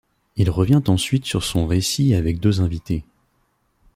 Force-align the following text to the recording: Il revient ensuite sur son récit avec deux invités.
Il 0.35 0.49
revient 0.49 0.81
ensuite 0.87 1.25
sur 1.27 1.43
son 1.43 1.67
récit 1.67 2.15
avec 2.15 2.39
deux 2.39 2.59
invités. 2.59 3.03